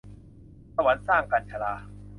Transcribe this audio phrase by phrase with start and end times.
[0.75, 1.73] สวรรค์สร้าง- กัญญ์ชลา